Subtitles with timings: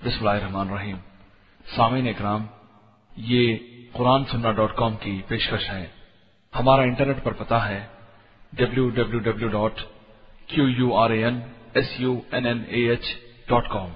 [0.00, 0.98] बिस्मिल्लाहिर्रहमानिर्रहीम।
[1.66, 2.48] सामीन इकराम,
[3.12, 3.42] ये
[3.96, 5.82] कुरान सुन्ना डॉट कॉम की पेशकश है।
[6.52, 7.80] हमारा इंटरनेट पर पता है
[8.52, 9.80] W W W dot
[10.50, 11.42] Q U R A N
[11.76, 13.10] S U N N A H
[13.48, 13.90] dot com.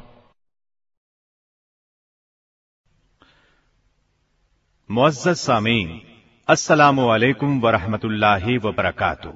[4.90, 6.00] मुअज़्ज़ज़ सामीन
[6.48, 9.32] अस्सलाम वालेकुम वरहमतुल्लाहि वबरकातु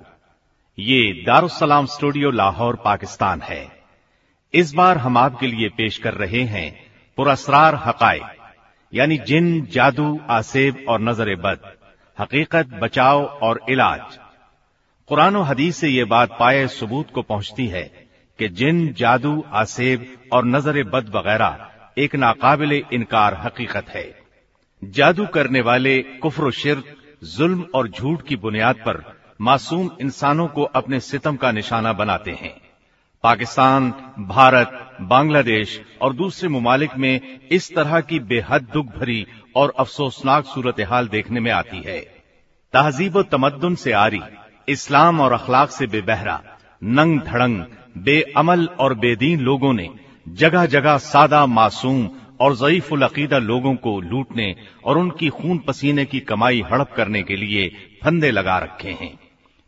[0.79, 3.78] ये दारुसलाम स्टूडियो लाहौर, पाकिस्तान है।
[4.55, 6.71] इस बार हम आपके लिए पेश कर रहे हैं
[7.19, 8.21] पुरस्रार हकाय
[8.93, 11.59] यानी जिन जादू, आसेब और नज़र बद,
[12.19, 14.19] हकीकत, बचाव और इलाज।
[15.11, 17.83] कुरान हदीस से ये बात पाए सबूत को पहुँचती है
[18.39, 24.07] कि जिन जादू, आसेब और नज़र बद वगैरह एक नाकाबिल इनकार हकीकत है।
[24.83, 26.83] जादू करने वाले कुफर शिर
[27.37, 29.03] जुल्म और झूठ की बुनियाद पर
[29.41, 32.55] मासूम इंसानों को अपने सितम का निशाना बनाते हैं।
[33.23, 39.27] पाकिस्तान, भारत, बांग्लादेश और दूसरे ममालिक में इस तरह की बेहद दुख भरी
[39.57, 41.99] और अफसोसनाक सूरत हाल देखने में आती है।
[42.73, 44.21] तहजीब व तमद्दुन से आरी,
[44.69, 46.43] इस्लाम और अखलाक से बेबहरा,
[46.85, 47.65] नंग धड़ंग,
[47.99, 49.91] बेअमल और बेदीन लोगों ने
[50.29, 52.09] जगह जगह सादा मासूम
[52.41, 57.37] और जयीफुल अकीदा लोगों को लूटने और उनकी खून पसीने की कमाई हड़प करने के
[57.37, 57.69] लिए
[58.05, 59.19] फंदे लगा रखे हैं।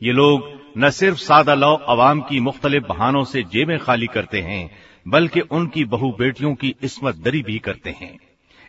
[0.02, 4.70] ये लोग न सिर्फ़ सादा लौ अवाम की मुख्तलिफ़ बहानों से जेबें खाली करते हैं,
[5.08, 8.18] बल्कि उनकी बहु बेटियों की इसमत दरी भी करते हैं।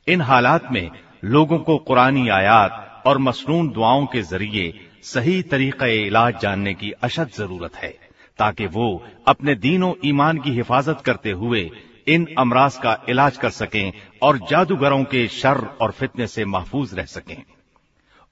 [0.07, 0.89] इन हालात में
[1.25, 7.29] लोगों को कुरानी आयात और मसनून दुआओं के ज़रिए सही तरीका इलाज जानने की अशद
[7.29, 7.93] ज़रूरत है,
[8.39, 11.69] ताकि वो अपने दीनों ईमान की हिफाजत करते हुए
[12.07, 13.91] इन अमराज का इलाज कर सकें
[14.21, 17.41] और जादूगरों के शर और फितने से महफूज रह सकें।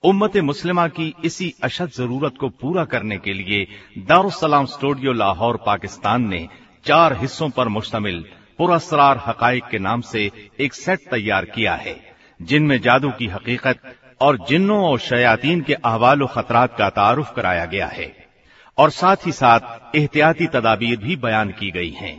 [0.03, 3.65] उम्मत मुस्लिमा की इसी अशद ज़रूरत को पूरा करने के लिए
[3.99, 6.47] दारुसलाम स्टूडियो लाहौर, पाकिस्तान ने
[6.85, 8.23] चार हिस्सों पर मुश्तमिल
[8.57, 11.95] पुरस्रार हकाइक के नाम से एक सेट तैयार किया है,
[12.39, 17.87] जिनमें जादू की हकीकत और जिन्नों और शयातीन के अहवाल खतरात का तारुफ कराया गया
[17.87, 18.11] है
[18.77, 22.17] और साथ ही साथ एहतियाती तदाबीर भी बयान की गई हैं।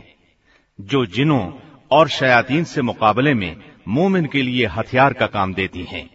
[0.79, 1.43] जो जिनों
[1.91, 3.55] और शयातीन से मुकाबले में
[3.87, 6.09] मोमिन के लिए हथियार का काम देती हैं।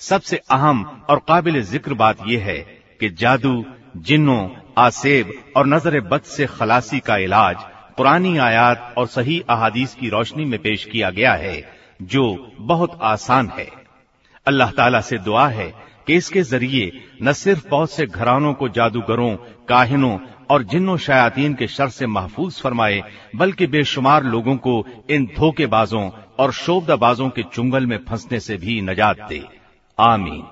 [0.00, 2.58] सबसे अहम और काबिल ज़िक्र बात यह है
[3.00, 3.64] कि जादू,
[3.98, 7.56] जिन्नों, आसेब और नज़र बद से खलासी का इलाज
[7.96, 11.64] पुरानी आयात और सही अहादीस की रोशनी में पेश किया गया है,
[12.02, 13.68] जो बहुत आसान है।
[14.46, 15.72] अल्लाह ताला से दुआ है
[16.06, 16.90] कि इसके ज़रिए
[17.22, 19.34] न सिर्फ़ बहुत से घरानों को जादूगरों,
[19.68, 20.18] काहिनों
[20.50, 23.02] और जिन्नों शयातीन के शर से महफूज फरमाए,
[23.36, 29.28] बल्कि बेशुमार लोगों को इन धोखेबाजों और शोबदाबाजों के चुंगल में फंसने से भी नजात
[29.28, 29.42] दे।
[29.98, 30.42] आमीन।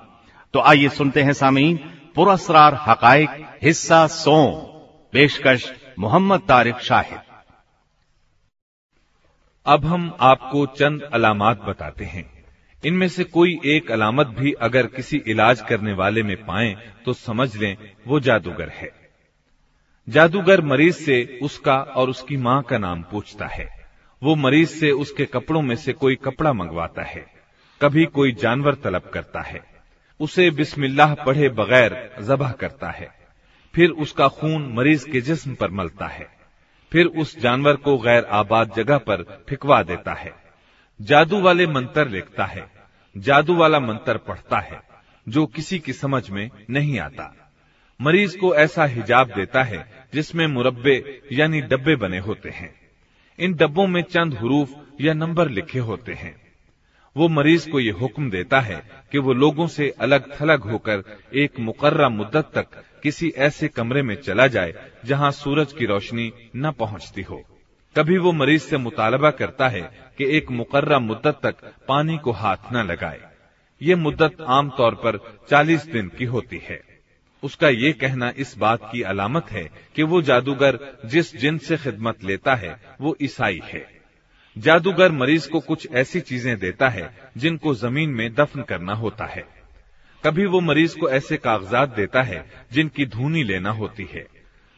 [0.53, 1.77] तो आइए सुनते हैं सामीन,
[2.15, 3.29] पुरस्रार हकाइक
[3.63, 4.51] हिस्सा सो,
[5.11, 7.19] पेशकश मोहम्मद तारिक शाहिद।
[9.65, 12.45] अब हम आपको चंद अलामत बताते हैं।
[12.85, 16.73] इनमें से कोई एक अलामत भी अगर किसी इलाज करने वाले में पाए
[17.05, 17.77] तो समझ लें,
[18.07, 18.91] वो जादूगर है।
[20.09, 23.89] जादूगर मरीज़ से उसका और उसकी माँ का नाम पूछता है।
[24.23, 27.32] वो मरीज़ से उसके कपड़ों में से कोई कपड़ा मंगवाता है।
[27.81, 29.61] कभी कोई जानवर तलब करता है।
[30.19, 33.13] उसे बिस्मिल्लाह पढ़े बगैर जबह करता है।
[33.75, 36.27] फिर उसका खून मरीज़ के जिस्म पर मलता है।
[36.91, 40.33] फिर उस जानवर को गैर आबाद जगह पर फिकवा देता है।
[41.01, 42.71] जादू वाले मंत्र लिखता है।
[43.17, 44.81] जादू वाला मंत्र पढ़ता है,
[45.29, 47.51] जो किसी की समझ में नहीं आता।
[48.01, 52.75] मरीज़ को ऐसा हिजाब देता है, जिसमें मुरब्बे यानी डब्बे बने होते हैं।
[53.39, 54.69] इन डब्बों में चंद हरूफ
[55.01, 56.42] या नंबर लिखे होते हैं।
[57.17, 61.03] वो मरीज़ को ये हुक्म देता है कि वो लोगों से अलग थलग होकर
[61.35, 62.65] एक मुकर्रा मुद्दत तक
[63.03, 64.73] किसी ऐसे कमरे में चला जाए,
[65.05, 67.43] जहाँ सूरज की रोशनी न पहुँचती हो।
[67.97, 69.81] कभी वो मरीज़ से मुतालबा करता है
[70.17, 71.55] कि एक मुकर्रा मुद्दत तक
[71.87, 73.21] पानी को हाथ न लगाए।
[73.81, 76.81] ये मुद्दत आमतौर पर 40 दिन की होती है।
[77.43, 82.23] उसका ये कहना इस बात की अलामत है कि वो जादूगर जिस जिन से खिदमत
[82.23, 84.02] लेता है, वो ईसाई है।
[84.55, 89.43] जादूगर मरीज़ को कुछ ऐसी चीज़ें देता है जिनको ज़मीन में दफन करना होता है।
[90.23, 94.25] कभी वो मरीज़ को ऐसे कागजात देता है जिनकी धूनी लेना होती है।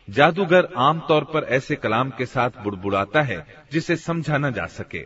[0.10, 5.04] जादूगर आमतौर पर ऐसे कलाम के साथ बुड़बुड़ाता है जिसे समझा न जा सके।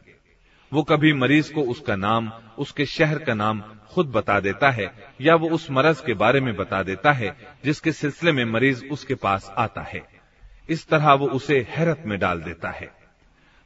[0.72, 4.92] वो कभी मरीज़ को उसका नाम, उसके शहर का नाम खुद बता देता है
[5.22, 7.36] या वो उस मरज के बारे में बता देता है
[7.66, 10.02] जिसके सिलसिले में मरीज़ उसके पास आता है।
[10.70, 12.99] इस तरह वो उसे हैरत में डाल देता है।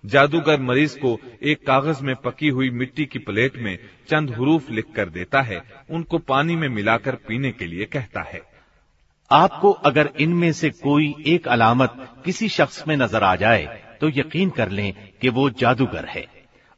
[0.03, 3.77] जादूगर मरीज़ को एक कागज़ में पकी हुई मिट्टी की प्लेट में
[4.09, 8.41] चंद हरूफ लिख कर देता है। उनको पानी में मिलाकर पीने के लिए कहता है।
[9.31, 11.95] आपको अगर इनमें से कोई एक अलामत
[12.25, 16.25] किसी शख्स में नज़र आ जाए तो यकीन कर लें कि वो जादूगर है।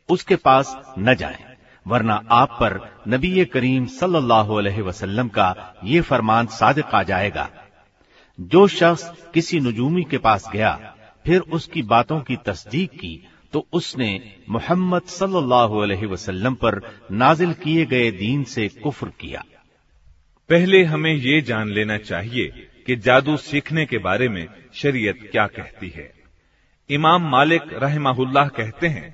[0.10, 1.44] उसके पास न जाएँ,
[1.86, 7.50] वरना आप पर नबी करीम सल्लल्लाहु अलैहि वसल्लम का ये फरमान सादिक आ जाएगा।
[8.40, 10.80] जो शख्स किसी नजूमी के पास गया
[11.26, 13.16] फिर उसकी बातों की तस्दीक की
[13.54, 14.10] तो उसने
[14.50, 16.80] मोहम्मद सल्लल्लाहु पर
[17.14, 19.44] नाजिल किए गए दीन से कुफ्र किया।
[20.50, 25.90] पहले हमें ये जान लेना चाहिए कि जादू सीखने के बारे में शरीयत क्या कहती
[25.90, 26.12] है।
[26.90, 29.14] इमाम मालिक रहमाहुल्लाह कहते हैं,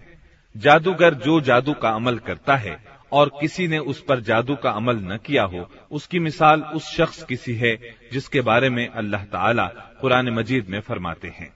[0.55, 2.77] जादूगर जो जादू का अमल करता है
[3.11, 7.23] और किसी ने उस पर जादू का अमल न किया हो, उसकी मिसाल उस शख्स
[7.23, 7.77] किसी है
[8.13, 9.67] जिसके बारे में अल्लाह ताला
[10.01, 11.53] कुरान मजीद में फरमाते हैं।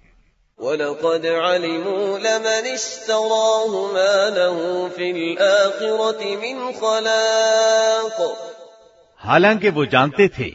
[9.19, 10.49] हालाँकि वो जानते थे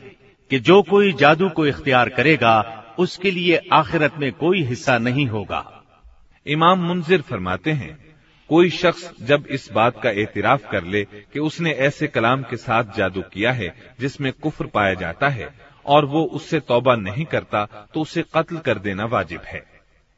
[0.50, 5.64] कि जो कोई जादू को इख्तियार करेगा उसके लिए आखिरत में कोई हिस्सा नहीं होगा।
[6.47, 8.17] इमाम मुंजिर फरमाते हैं
[8.50, 12.97] कोई शख्स जब इस बात का एतराफ कर ले कि उसने ऐसे कलाम के साथ
[12.97, 15.55] जादू किया है जिसमें कुफ्र पाया जाता है
[15.87, 17.64] और वो उससे तौबा नहीं करता
[17.94, 19.70] तो उसे कत्ल कर देना वाजिब है।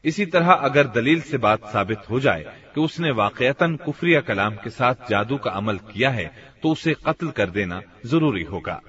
[0.04, 2.44] इसी तरह अगर दलील से बात साबित हो जाए
[2.74, 6.30] कि उसने वाकयतन कुफरिया कलाम के साथ जादू का अमल किया है
[6.62, 8.80] तो उसे कत्ल कर देना ज़रूरी होगा।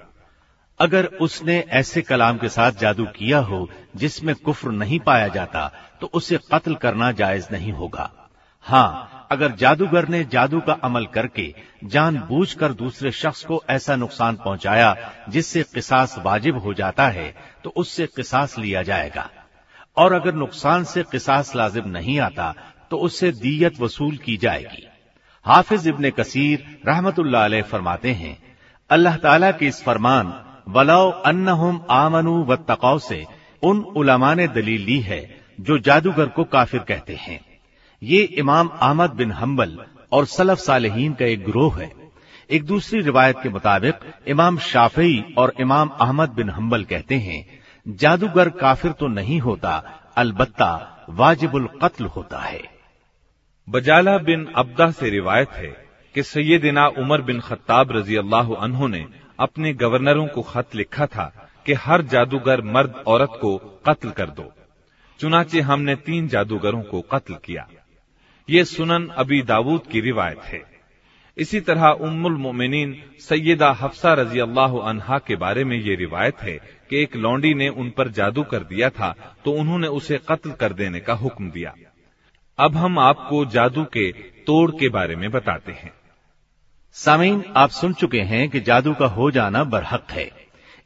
[0.80, 5.70] अगर उसने ऐसे कलाम के साथ जादू किया हो, जिसमें कुफ्र नहीं पाया जाता
[6.00, 8.10] तो उसे कत्ल करना जायज़ नहीं होगा।
[8.64, 14.96] हाँ अगर जादूगर ने जादू का अमल करके जानबूझकर दूसरे शख्स को ऐसा नुकसान पहुँचाया,
[15.28, 17.34] जिससे किसास वाजिब हो जाता है
[17.64, 19.28] तो उससे किसास लिया जाएगा।
[19.96, 22.54] और अगर नुकसान से किसास लाजिम नहीं आता
[22.90, 24.86] तो उससे दीयत वसूल की जाएगी।
[25.46, 28.36] हाफिज इब्ने कसीर अलैह फरमाते हैं,
[28.90, 30.32] अल्लाह ताला के इस फरमान,
[30.68, 33.24] वलाओ अन्नहुम आमनु व तकाव से,
[33.62, 35.20] उन उलमा ने दलील ली है,
[35.60, 37.40] जो जादूगर को काफिर कहते हैं।
[38.02, 39.78] ये इमाम अहमद बिन हम्बल
[40.12, 41.90] और सलफ सालहीन का एक ग्रोह है।
[42.50, 43.94] एक दूसरी रिवायत के मुताबिक,
[44.28, 47.44] इमाम शाफई और इमाम अहमद बिन हम्बल कहते हैं
[47.86, 49.72] जादूगर काफिर तो नहीं होता,
[50.16, 52.62] अलबत्ता वाजिबुल कत्ल होता है।
[53.68, 55.70] बजाला बिन अब्दा से रिवायत है
[56.14, 59.04] कि सैयदिना उमर बिन खत्ताब रज़ी अल्लाह ने
[59.40, 61.32] अपने गवर्नरों को खत लिखा था
[61.66, 63.56] कि हर जादूगर मर्द औरत को
[63.86, 64.52] कत्ल कर दो।
[65.20, 67.66] चुनाचे हमने तीन जादूगरों को कत्ल किया।
[68.48, 70.62] ये सुनन अबी दाऊद की रिवायत है।
[71.36, 76.58] इसी तरह उम्मुल मोमिनीन सैयदा हफ्सा रज़ी अल्लाह अनहा के बारे में ये रिवायत है
[76.94, 79.14] कि एक लौंडी ने उन पर जादू कर दिया था
[79.44, 81.74] तो उन्होंने उसे कत्ल कर देने का हुक्म दिया।
[82.58, 84.10] अब हम आपको जादू के
[84.46, 85.92] तोड़ के बारे में बताते हैं।
[86.96, 90.30] सामीन, आप सुन चुके हैं कि जादू का हो जाना बरहक है।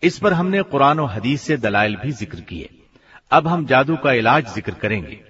[0.03, 2.69] इस पर हमने कुरान और हदीस से दलाइल भी ज़िक्र किए।
[3.31, 5.21] अब हम जादू का इलाज ज़िक्र करेंगे।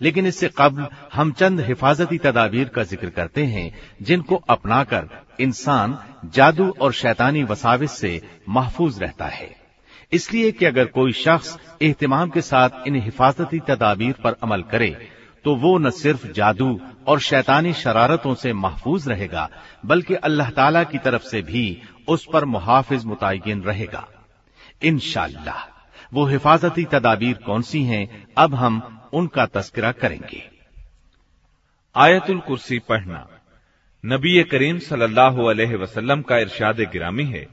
[0.00, 3.70] लेकिन इससे कबल हम चंद हिफाजती तदाबीर का ज़िक्र करते हैं,
[4.02, 5.08] जिनको अपनाकर
[5.40, 5.98] इंसान
[6.34, 9.65] जादू और शैतानी वसाविस से महफूज रहता है।
[10.12, 14.90] इसलिए कि अगर कोई शख्स एहतमाम के साथ इन हिफाजती तदाबीर पर अमल करे
[15.44, 16.68] तो वो न सिर्फ़ जादू
[17.06, 19.48] और शैतानी शरारतों से महफूज रहेगा,
[19.86, 24.06] बल्कि अल्लाह ताला की तरफ़ से भी उस पर मुहाफिज मुतन रहेगा।
[24.82, 25.54] इनशाला
[26.12, 28.82] वो हिफाजती तदाबीर कौन सी हैं, अब हम
[29.12, 30.42] उनका तस्करा करेंगे।
[31.94, 33.26] आयतुल कुर्सी पढ़ना।
[34.04, 37.46] नबी करीम सल्लल्लाहु अलैहि वसल्लम का इरशाद गिरामी है।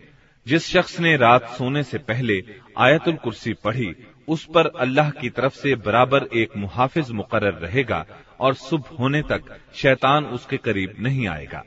[0.48, 2.42] जिस शख्स ने रात सोने से पहले
[2.78, 3.94] आयतुल कुर्सी पढ़ी,
[4.28, 8.06] उस पर अल्लाह की तरफ़ से बराबर एक मुहाफिज मुकर्र रहेगा
[8.40, 11.64] और सुबह होने तक शैतान उसके करीब नहीं आएगा।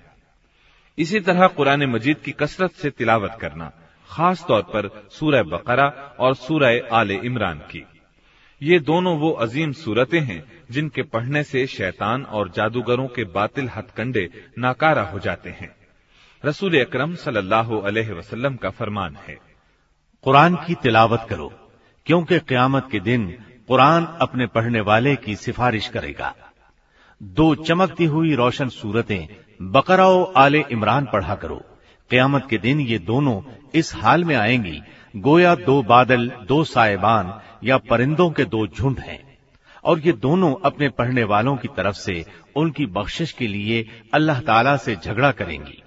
[0.98, 3.72] इसी तरह कुरान मजीद की कसरत से तिलावत करना,
[4.10, 7.84] खास तौर पर सूरह बकरा और सूरह आले इमरान की।
[8.60, 14.28] ये दोनों वो अजीम सूरतें हैं जिनके पढ़ने से शैतान और जादूगरों के बातिल हथकंडे
[14.58, 15.74] नाकारा हो जाते हैं।
[16.46, 17.80] रसूल अक्रम सल्लल्लाहु
[18.56, 19.38] का फरमान है।
[20.22, 21.52] कुरान की तिलावत करो,
[22.06, 26.34] क्योंकि क्यामत के दिन कुरान अपने पढ़ने वाले की सिफारिश करेगा।
[27.22, 29.26] दो चमकती हुई रोशन सूरतें
[29.62, 31.64] बकरा आले इमरान पढ़ा करो।
[32.10, 33.42] क्यामत के दिन ये दोनों
[33.74, 34.82] इस हाल में आएँगी,
[35.16, 39.38] गोया दो बादल, दो साएबान या परिंदों के दो झुंड हैं।
[39.84, 42.24] और ये दोनों अपने पढ़ने वालों की तरफ़ से
[42.56, 45.82] उनकी बख्शिश के लिए अल्लाह ताला से झगड़ा करेंगी।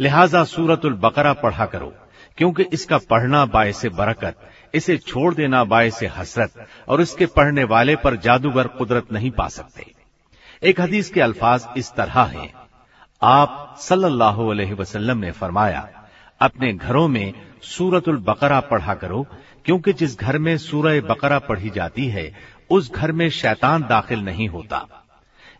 [0.00, 1.92] लिहाजा सूरतुल बकरा पढ़ा करो,
[2.38, 4.36] क्योंकि इसका पढ़ना बायस बरकत,
[4.74, 9.92] इसे छोड़ देना बायस हसरत, और इसके पढ़ने वाले पर जादूगर कुदरत नहीं पा सकते।
[10.62, 12.52] एक हदीस के अल्फाज इस तरह हैं।
[13.22, 15.88] आप सल्लल्लाहु अलैहि वसल्लम ने फरमाया,
[16.40, 17.32] अपने घरों में
[17.62, 19.26] सूरतुल बकरा पढ़ा करो,
[19.64, 22.34] क्योंकि जिस घर में सूरह बकरा पढ़ी जाती है,
[22.70, 24.86] उस घर में शैतान दाखिल नहीं होता।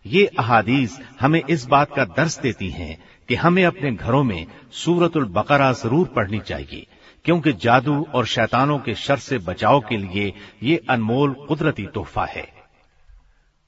[0.05, 2.97] ये अहादीस हमें इस बात का दर्श देती हैं
[3.29, 6.85] कि हमें अपने घरों में सूरतुल बकरा ज़रूर पढ़नी चाहिए,
[7.25, 12.47] क्योंकि जादू और शैतानों के शर से बचाव के लिए ये अनमोल कुदरती तोहफा है।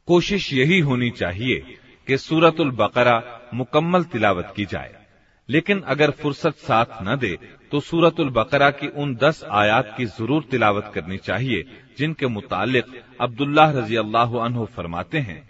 [0.07, 3.21] कोशिश यही होनी चाहिए कि सूरतुल बकरा
[3.53, 4.93] मुकम्मल तिलावत की जाए,
[5.49, 7.37] लेकिन अगर फुर्सत साथ न दे
[7.71, 11.63] तो सूरतुल बकरा की उन दस आयात की ज़रूर तिलावत करनी चाहिए,
[11.97, 12.85] जिनके मुतालिक
[13.21, 15.41] अब्दुल्ला रज़ी अल्लाह फरमाते हैं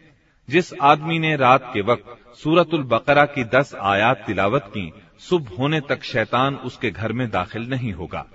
[0.50, 5.82] जिस आदमी ने रात के वक्त सूरतुल बकरा की दस आयात तिलावत की, सुबह होने
[5.82, 8.26] तक शैतान उसके घर में दाखिल नहीं होगा।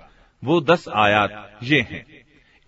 [0.43, 2.05] वो दस आयात ये हैं।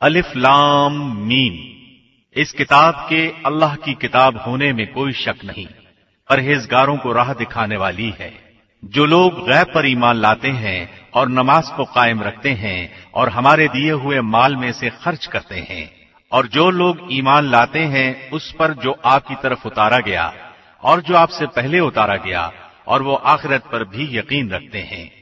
[0.00, 0.96] अलिफ लाम
[1.28, 1.54] मीन
[2.36, 5.66] इस किताब के अल्लाह की किताब होने में कोई शक नहीं
[6.30, 8.32] परहेजगारों को राह दिखाने वाली है
[8.82, 10.80] जो लोग गैब पर ईमान लाते हैं
[11.13, 15.55] और नमाज़ को कायम रखते हैं और हमारे दिए हुए माल में से खर्च करते
[15.55, 15.91] हैं।
[16.31, 20.33] और जो लोग ईमान लाते हैं, उस पर जो आपकी तरफ़ उतारा गया
[20.83, 22.53] और जो आपसे पहले उतारा गया
[22.87, 25.21] और वो आखिरत पर भी यकीन रखते हैं।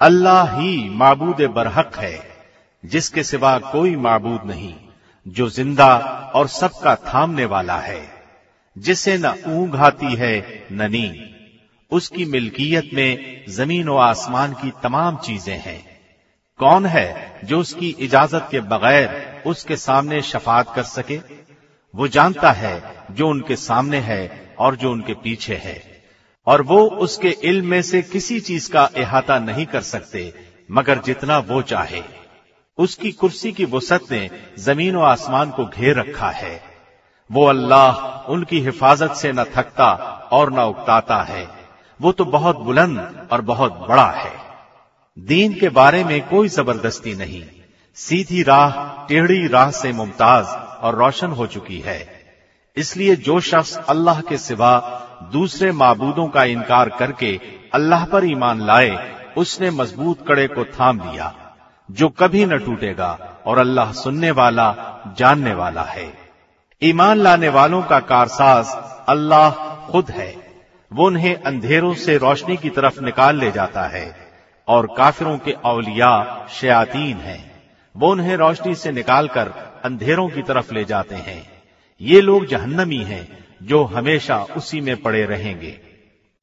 [0.00, 2.18] अल्लाह ही माबूद बरहक है,
[2.84, 4.74] जिसके सिवा कोई माबूद नहीं,
[5.26, 5.96] जो ज़िंदा
[6.34, 8.00] और सबका थामने वाला है,
[8.76, 11.26] जिसे न ऊंघ आती है, न नींद।
[11.92, 15.82] उसकी मिल्कियत में ज़मीन व आसमान की तमाम चीज़ें हैं।
[16.60, 21.20] कौन है जो उसकी इजाज़त के बगैर उसके सामने शफात कर सके?
[21.94, 24.22] वो जानता है जो उनके सामने है
[24.58, 25.97] और जो उनके पीछे है।
[26.48, 30.34] और वो उसके इल्म में से किसी चीज़ का अहाता नहीं कर सकते,
[30.70, 32.02] मगर जितना वो चाहे।
[32.78, 36.62] उसकी कुर्सी की वसत ने ज़मीन और आसमान को घेर रखा है।
[37.32, 37.96] वो अल्लाह
[38.32, 39.92] उनकी हिफाजत से न थकता
[40.32, 41.48] और न उकताता है।
[42.00, 44.32] वो तो बहुत बुलंद और बहुत बड़ा है।
[45.18, 47.44] दीन के बारे में कोई ज़बरदस्ती नहीं।
[47.94, 50.46] सीधी राह, टेढ़ी राह से मुमताज़
[50.84, 52.26] और रोशन हो चुकी है।
[52.76, 57.40] इसलिए जो शख्स अल्लाह के सिवा दूसरे मबूदों का इनकार करके
[57.74, 61.32] अल्लाह पर ईमान लाए, उसने मज़बूत कड़े को थाम लिया,
[61.88, 64.74] जो कभी न टूटेगा और अल्लाह सुनने वाला,
[65.18, 66.12] जानने वाला है।
[66.82, 68.66] ईमान लाने वालों का कारसाज
[69.08, 69.50] अल्लाह
[69.90, 70.34] खुद है।
[70.92, 74.06] वो उन्हें अंधेरों से रोशनी की तरफ़ निकाल ले जाता है
[74.68, 77.40] और काफिरों के औलिया शयातीन हैं।
[77.94, 79.52] वो उन्हें रोशनी से निकालकर
[79.84, 81.42] अंधेरों की तरफ़ ले जाते हैं।
[82.00, 85.73] ये लोग जहन्नमी हैं जो हमेशा उसी में पड़े रहेंगे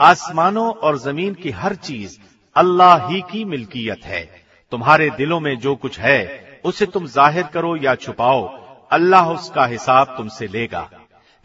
[0.00, 2.18] आसमानों और जमीन की हर चीज
[2.56, 4.24] अल्लाह ही की मिल्कियत है
[4.72, 6.20] तुम्हारे दिलों में जो कुछ है
[6.64, 8.42] उसे तुम जाहिर करो या छुपाओ
[8.98, 10.88] अल्लाह उसका हिसाब तुमसे लेगा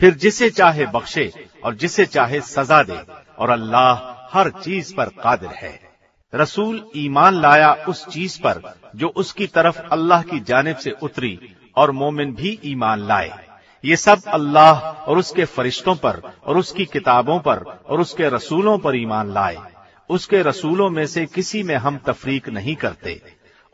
[0.00, 1.32] फिर जिसे चाहे बख्शे
[1.64, 2.98] और जिसे चाहे सजा दे,
[3.38, 3.94] और अल्लाह
[4.32, 5.92] हर चीज़ पर कादिर है।
[6.34, 11.90] रसूल ईमान लाया उस चीज़ पर, जो उसकी तरफ़ अल्लाह की जानब से उतरी और
[11.90, 13.30] मोमिन भी ईमान लाए।
[13.84, 18.96] ये सब अल्लाह और उसके फरिश्तों पर, और उसकी किताबों पर, और उसके रसूलों पर
[18.96, 19.56] ईमान लाए।
[20.10, 23.22] उसके रसूलों में से किसी में हम तफरीक नहीं करते।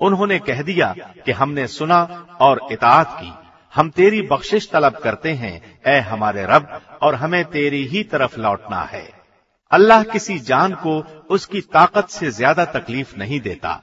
[0.01, 0.95] उन्होंने कह दिया
[1.27, 6.69] कि हमने सुना और इतात की। हम तेरी बख्शिश तलब करते हैं ए हमारे रब,
[7.03, 9.09] और हमें तेरी ही तरफ़ लौटना है।
[9.71, 10.99] अल्लाह किसी जान को
[11.31, 13.81] उसकी ताकत से ज़्यादा तकलीफ़ नहीं देता।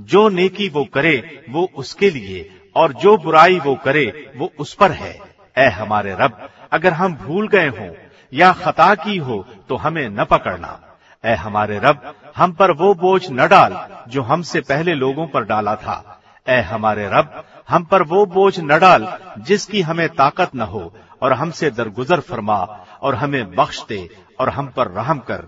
[0.00, 4.90] जो नेकी वो करे, वो उसके लिए, और जो बुराई वो करे, वो उस पर
[4.92, 5.12] है।
[5.56, 7.90] ए हमारे रब, अगर हम भूल गए हों,
[8.32, 10.78] या खता की हो तो हमें न पकड़ना।
[11.24, 15.74] ए हमारे रब, हम पर वो बोझ न डाल, जो हमसे पहले लोगों पर डाला
[15.76, 16.17] था।
[16.48, 19.06] ए हमारे रब, हम पर वो बोझ न डाल
[19.38, 20.82] जिसकी हमें ताकत न हो
[21.22, 22.58] और हमसे दरगुजर फरमा
[23.02, 24.08] और हमें बख्श दे
[24.40, 25.46] और हम पर रहम कर।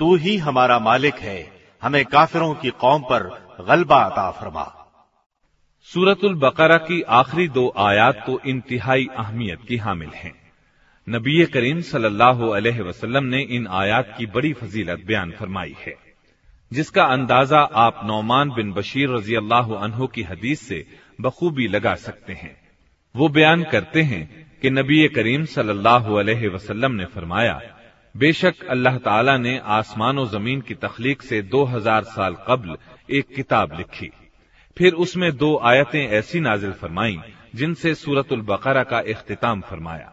[0.00, 1.38] तू ही हमारा मालिक है,
[1.82, 3.28] हमें काफिरों की कौम पर
[3.68, 4.66] गलबा अता फरमा।
[5.88, 10.32] सूरतुल बकरा की आखिरी दो आयात तो इंतहाई अहमियत की हामिल हैं।
[11.06, 16.09] नबी करीम सल्लल्लाहु अलैहि वसल्लम ने इन आयात की बड़ी फजीलत बयान फरमाई है।
[16.70, 20.84] जिसका अंदाज़ा आप नौमान बिन बशीर रज़ी अल्लाह अनहो की हदीस से
[21.20, 22.56] बखूबी लगा सकते हैं।
[23.14, 24.22] वो बयान करते हैं
[24.62, 27.60] कि नबी करीम सल्लल्लाहु अलैहि वसल्लम ने फरमाया,
[28.14, 32.76] बेशक अल्लाह ताला ने आसमान और ज़मीन की तखलीक से दो हज़ार साल कबल
[33.10, 34.10] एक किताब लिखी।
[34.76, 37.18] फिर उसमें दो आयतें ऐसी नाजिल फरमाई,
[37.54, 40.12] जिनसे सूरतुल बकरा का इख्तिताम फरमाया।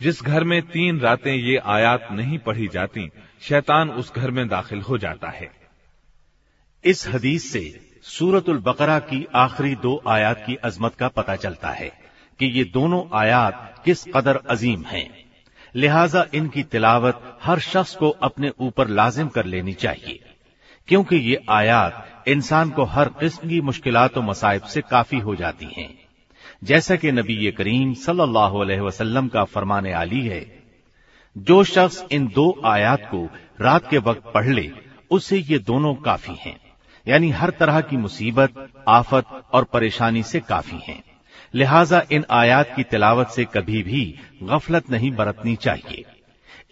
[0.00, 3.08] जिस घर में तीन रातें ये आयात नहीं पढ़ी जाती,
[3.42, 5.50] शैतान उस घर में दाखिल हो जाता है।
[6.84, 7.62] इस हदीस से
[8.04, 11.88] सूरतुल बकरा की आखिरी दो आयात की अजमत का पता चलता है
[12.40, 15.08] कि ये दोनों आयात किस कदर अजीम हैं।
[15.74, 20.20] लिहाजा इनकी तिलावत हर शख्स को अपने ऊपर लाजिम कर लेनी चाहिए,
[20.88, 25.88] क्योंकि ये आयात इंसान को हर किस्म की मुश्किलात मसाइब से काफ़ी हो जाती हैं।
[26.62, 30.40] जैसा कि नबी करीम सल्लल्लाहु अलैहि वसल्लम का फरमाने आली है,
[31.36, 33.24] जो शख्स इन दो आयात को
[33.60, 34.70] रात के वक्त पढ़ ले
[35.10, 36.58] उसे ये दोनों काफ़ी हैं।
[37.06, 41.02] यानी हर तरह की मुसीबत, आफत और परेशानी से काफ़ी हैं।
[41.54, 46.04] लिहाजा इन आयात की तिलावत से कभी भी गफलत नहीं बरतनी चाहिए।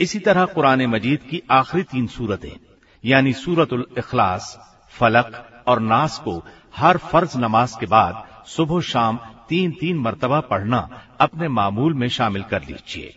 [0.00, 2.56] इसी तरह कुरान मजीद की आखिरी तीन सूरतें,
[3.04, 6.44] यानी सूरतुल इखलास, फलक और नास को
[6.76, 9.18] हर फ़र्ज़ नमाज़ के बाद सुबह शाम
[9.48, 13.14] तीन तीन मरतबा पढ़ना अपने मामूल में शामिल कर लीजिए।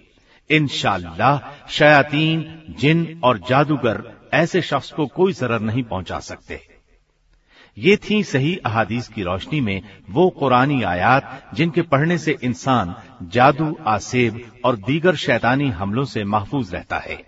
[0.50, 6.75] इनशाला शयातीन, जिन और जादूगर ऐसे शख्स को कोई जरर नहीं पहुँचा सकते।
[7.78, 13.76] ये थी सही अहादीस की रोशनी में वो कुरानी आयात जिनके पढ़ने से इंसान जादू,
[13.88, 17.22] आसेब और दीगर शैतानी हमलों से महफूज रहता है।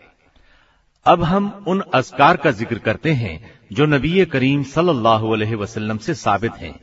[1.05, 3.39] अब हम उन असकार का ज़िक्र करते हैं
[3.73, 6.73] जो नबी करीम सल्लल्लाहु अलैहि वसल्लम से साबित हैं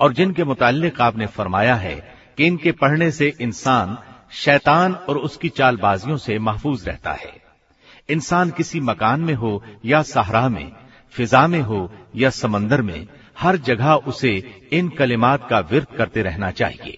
[0.00, 1.94] और जिनके मुतालिक आपने फरमाया है
[2.38, 3.96] कि इनके पढ़ने से इंसान
[4.32, 7.32] शैतान और उसकी चालबाजियों से महफूज रहता है।
[8.08, 10.72] इंसान किसी मकान में हो या सहरा में,
[11.14, 13.07] फिजा में हो या समंदर में
[13.39, 14.31] हर जगह उसे
[14.73, 16.97] इन कलिमात का विरत करते रहना चाहिए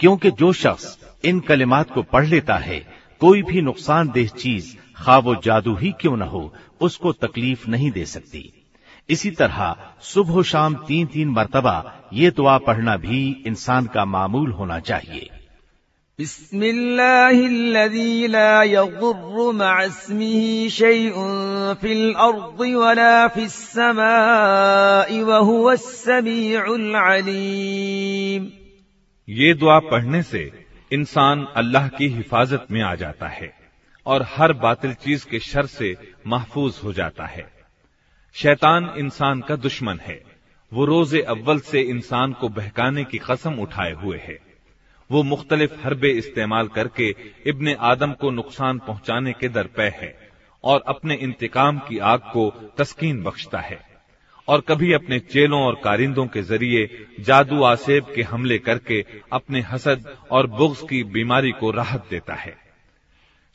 [0.00, 2.78] क्योंकि जो शख्स इन कलिमात को पढ़ लेता है
[3.20, 8.04] कोई भी नुकसानदेह चीज खा वो जादू ही क्यों न हो उसको तकलीफ नहीं दे
[8.06, 8.42] सकती
[9.09, 14.79] इसी तरह सुबह शाम तीन तीन मरतबा ये दुआ पढ़ना भी इंसान का मामूल होना
[14.79, 15.29] चाहिए।
[16.19, 28.51] बिस्मिल्लाहिल्लज़ी ला यज़ुर्रु मअ इस्मिही शैउन फिल अर्दि वला फिस समाई व हुवस समीउल अलीम।
[29.27, 33.53] ये दुआ पढ़ने से इंसान अल्लाह की हिफाजत में आ जाता है
[34.05, 35.95] और हर बातिल चीज़ के शर से
[36.27, 37.54] महफूज हो जाता है।
[38.35, 40.19] शैतान इंसान का दुश्मन है।
[40.71, 44.37] वो रोज़े अव्वल से इंसान को बहकाने की कसम उठाए हुए है।
[45.09, 50.13] वो मुख्तलिफ़ हरबे इस्तेमाल करके इब्ने आदम को नुकसान पहुँचाने के दरपे है
[50.63, 53.79] और अपने इंतकाम की आग को तस्कीन बख्शता है
[54.47, 56.87] और कभी अपने चेलों और कारिंदों के ज़रिए
[57.19, 62.57] जादू आसेब के हमले करके अपने हसद और बुग्ज की बीमारी को राहत देता है।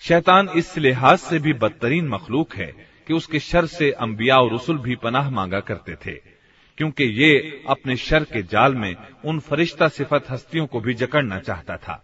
[0.02, 4.76] शैतान इस लिहाज से भी बदतरीन मखलूक है कि उसके शर से अंबिया और रसुल
[4.78, 6.12] भी पनाह मांगा करते थे,
[6.78, 8.94] क्योंकि ये अपने शर के जाल में
[9.24, 11.96] उन फरिश्ता सिफत हस्तियों को भी जकड़ना चाहता था।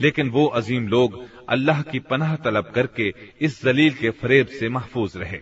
[0.00, 1.18] लेकिन वो अजीम लोग
[1.48, 5.40] अल्लाह की पनाह तलब करके इस जलील के फरेब से महफूज रहे।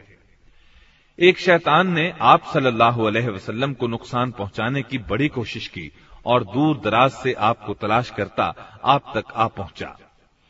[1.19, 5.91] एक शैतान ने आप सल्लल्लाहु अलैहि वसल्लम को नुकसान पहुँचाने की बड़ी कोशिश की
[6.27, 8.45] और दूर दराज से आपको तलाश करता
[8.85, 9.97] आप तक आ पहुँचा।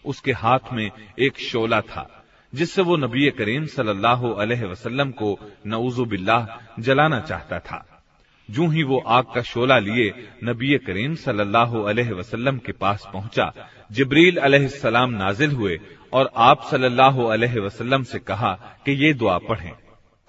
[0.04, 2.06] उसके हाथ में एक शोला था।
[2.52, 6.46] जिससे वो नबी करीम सल्लल्लाहु अलैहि वसल्लम को नऊजु बिल्लाह
[6.82, 7.84] जलाना चाहता था।
[8.48, 10.12] जू ही वो आग का शोला लिए
[10.44, 13.52] नबी करीम सल्लल्लाहु अलैहि वसल्लम के पास पहुँचा,
[13.92, 15.78] जबरील अलैहिस्सलाम नाजिल हुए
[16.12, 18.52] और आप सल्लल्लाहु अलैहि वसल्लम से कहा
[18.84, 19.72] कि ये दुआ पढ़ें।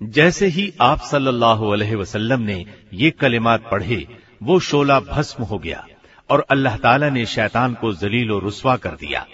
[0.00, 2.64] जैसे ही आप सल्लल्लाहु अलैहि वसल्लम ने
[3.00, 4.06] ये कलिमात पढ़े
[4.42, 5.84] वो शोला भस्म हो गया
[6.30, 9.26] और अल्लाह ताला ने शैतान को जलील और रुसवा कर दिया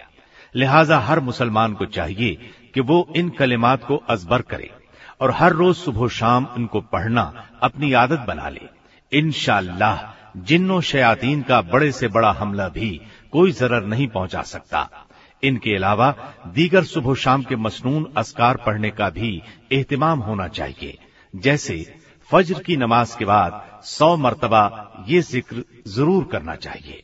[0.54, 4.69] लिहाजा हर मुसलमान को चाहिए कि वो इन कलिमात को अजबर करे
[5.21, 8.69] और हर रोज सुबह शाम उनको पढ़ना अपनी आदत बना ले।
[9.11, 14.89] इनशाला जिन्नो शयातीन का बड़े से बड़ा हमला भी कोई जरर नहीं पहुँचा सकता।
[15.43, 16.11] इनके अलावा,
[16.47, 20.97] दीगर सुबह शाम के मसनून असकार पढ़ने का भी एहतमाम होना चाहिए।
[21.35, 21.95] जैसे,
[22.31, 27.03] फज्र की नमाज़ के बाद सौ मरतबा ये ज़िक्र ज़रूर करना चाहिए।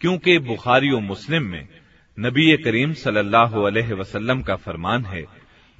[0.00, 1.68] क्योंकि बुखारी और मुस्लिम में
[2.20, 5.24] नबी करीम सल्लल्लाहु अलैहि वसल्लम का फरमान है,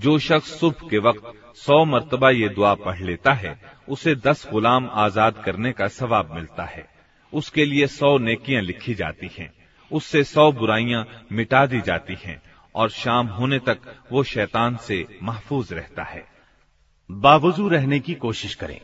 [0.00, 4.90] जो शख्स सुबह के वक्त सौ मरतबा ये दुआ पढ़ लेता है, उसे दस गुलाम
[4.92, 6.88] आज़ाद करने का सवाब मिलता है।
[7.32, 9.61] उसके लिए सौ नेकियाँ लिखी जाती हैं।
[9.92, 12.40] उससे सौ बुराइयाँ मिटा दी जाती हैं
[12.74, 13.78] और शाम होने तक
[14.12, 16.24] वो शैतान से महफूज रहता है।
[17.10, 18.80] बावजू रहने की कोशिश करें।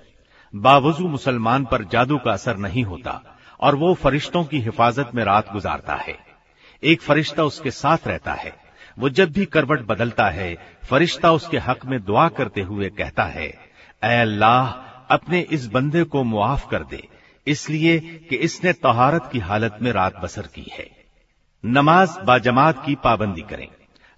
[0.55, 3.23] बावजू मुसलमान पर जादू का असर नहीं होता
[3.61, 6.17] और वो फरिश्तों की हिफाजत में रात गुजारता है।
[6.83, 8.57] एक फरिश्ता उसके साथ रहता है।
[8.99, 13.49] वो जब भी करवट बदलता है, फरिश्ता उसके हक में दुआ करते हुए कहता है
[14.03, 14.67] अल्लाह,
[15.11, 17.03] अपने इस बंदे को मुआफ कर दे,
[17.47, 17.99] इसलिए
[18.31, 20.98] कि इसने तहारत की हालत में रात बसर की है।
[21.65, 23.67] नमाज़ बाजमात की पाबंदी करें।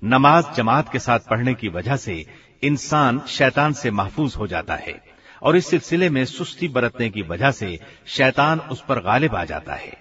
[0.02, 2.14] नमाज़ जमात के साथ पढ़ने की वजह से
[2.62, 4.94] इंसान शैतान से महफूज हो जाता है
[5.42, 9.74] और इस सिलसिले में सुस्ती बरतने की वजह से शैतान उस पर गालिब आ जाता
[9.74, 9.92] है।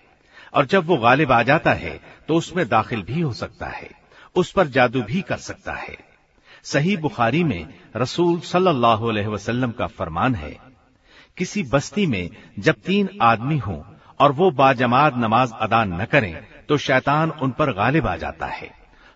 [0.54, 3.90] और जब वो गालिब आ जाता है तो उसमें दाखिल भी हो सकता है।
[4.36, 5.98] उस पर जादू भी कर सकता है।
[6.64, 10.56] सही बुखारी में रसूल सल्लल्लाहु अलैहि वसल्लम का फरमान है,
[11.38, 13.82] किसी बस्ती में जब तीन आदमी हों
[14.20, 16.38] और वो बाजमात नमाज़ अदा न करें
[16.70, 18.70] तो शैतान उन पर गालिब आ जाता है।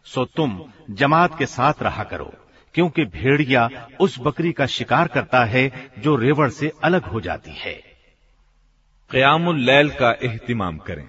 [0.05, 0.59] सो तुम
[0.91, 2.31] जमात के साथ रहा करो,
[2.75, 7.73] क्योंकि भेड़िया उस बकरी का शिकार करता है जो रेवड़ से अलग हो जाती है।
[9.11, 11.07] कयामुल का एहतमाम करें।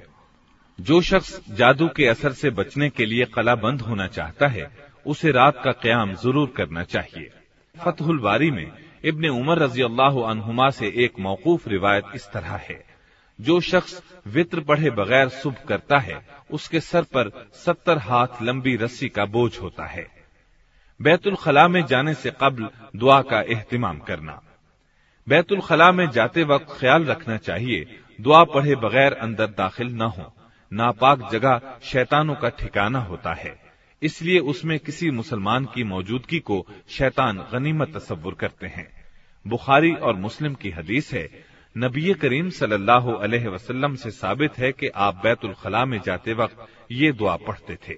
[0.79, 4.71] जो शख्स जादू के असर से बचने के लिए कलाबंद होना चाहता है,
[5.07, 7.31] उसे रात का क्याम ज़रूर करना चाहिए।
[7.75, 8.67] फतहुल बारी में
[9.05, 12.94] इब्ने उमर रज़ी अल्लाह से एक मौकूफ रिवायत इस तरह है।
[13.41, 19.09] जो शख्स वित्र पढ़े बगैर सुबह करता है, उसके सर पर सत्तर हाथ लंबी रस्सी
[19.09, 20.07] का बोझ होता है।
[21.03, 24.43] बैतुल खला में जाने से कबल दुआ का एहतमाम करना।
[25.29, 30.35] बैतुल खला में जाते वक्त ख्याल रखना चाहिए, दुआ पढ़े बगैर अंदर दाखिल न हो।
[30.73, 33.63] नापाक जगह शैतानों का ठिकाना होता है।
[34.03, 39.05] इसलिए उसमें किसी मुसलमान की मौजूदगी को शैतान गनीमत तस्वुर करते हैं।
[39.47, 44.88] बुखारी और मुस्लिम की हदीस है नबी करीम सल्लल्लाहु अलैहि वसल्लम से साबित है कि
[45.06, 47.98] आप बैतुल खला में जाते वक्त ये दुआ पढ़ते थे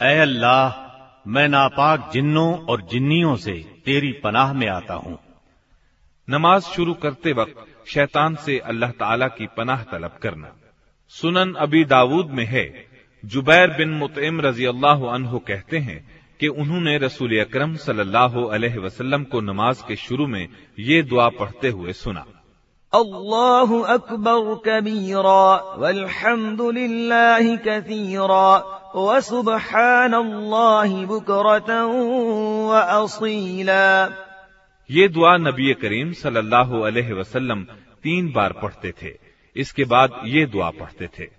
[0.00, 0.82] ऐ अल्लाह
[1.26, 3.52] मैं नापाक जिन्नों और जिन्नियों से
[3.84, 5.18] तेरी पनाह में आता हूँ
[6.28, 10.52] नमाज शुरू करते वक्त शैतान से अल्लाह ताला की पनाह तलब करना
[11.14, 12.64] सुनन अबी दाऊद में है
[13.23, 15.99] जुबैर बिन मुतम रज़ी अल्लाह अनहु कहते हैं
[16.39, 20.47] कि उन्होंने रसूल अक्रम सल्लल्लाहु अलैहि वसल्लम को नमाज़ के शुरू में
[20.79, 22.25] ये दुआ पढ़ते हुए सुना।
[22.93, 25.41] अल्लाह अकबर कबीरा
[25.77, 28.47] वल्हम्दुलिल्लाहि कसीरा
[28.95, 31.91] व सुबहानल्लाहि बुकरतन
[32.69, 33.83] व असीला।
[34.89, 37.63] ये दुआ नबी करीम सल्लल्लाहु अलैहि वसल्लम
[38.03, 39.13] तीन बार पढ़ते थे।
[39.55, 41.38] इसके बाद ये दुआ पढ़ते थे।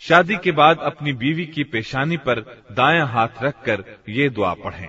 [0.00, 2.40] शादी के बाद अपनी बीवी की पेशानी पर
[2.72, 4.88] दायां हाथ रखकर ये दुआ पढ़ें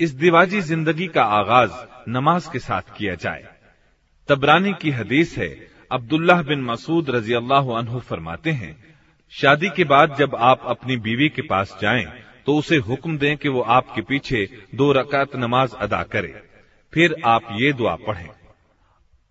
[0.00, 1.70] इस दिवाजी जिंदगी का आगाज
[2.08, 3.44] नमाज के साथ किया जाए
[4.28, 5.48] तबरानी की हदीस है
[5.90, 8.74] अब्दुल्लाह बिन मसूद रजी अल्लाह अनहु फरमाते हैं
[9.32, 12.06] शादी के बाद जब आप अपनी बीवी के पास जाएं
[12.46, 16.34] तो उसे हुक्म दें कि वो आपके पीछे दो रकात नमाज अदा करे
[16.92, 18.28] फिर आप ये दुआ पढ़ें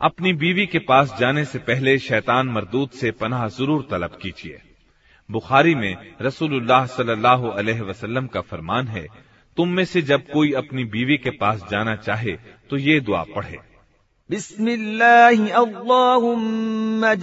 [0.00, 4.60] अपनी बीवी के पास जाने से पहले शैतान मरदूत से पनाह जरूर तलब कीजिए
[5.28, 9.06] बुखारी में रसूलुल्लाह सल्लल्लाहु अलैहि वसल्लम का फरमान है
[9.57, 12.37] तुम में से जब कोई अपनी बीवी के पास जाना चाहे
[12.69, 13.59] तो ये दुआ पढ़े।
[14.29, 17.15] बिस्मिल्लाह अल्लाहुम्म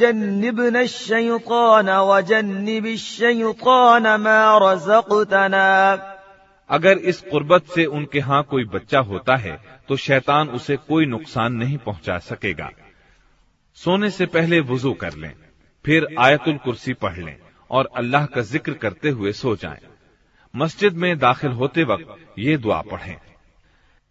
[0.79, 6.09] अश-शैतान व जन्निब अश-शैतान मा रज़क़तना
[6.71, 11.55] अगर इस कुर्बत से उनके यहाँ कोई बच्चा होता है तो शैतान उसे कोई नुकसान
[11.55, 12.71] नहीं पहुँचा सकेगा।
[13.79, 15.35] सोने से पहले वज़ू कर लें
[15.85, 17.37] फिर आयतुल कुर्सी पढ़ लें
[17.71, 19.91] और अल्लाह का ज़िक्र करते हुए सो जाएँ।
[20.57, 23.17] मस्जिद में दाखिल होते वक्त ये दुआ पढ़े।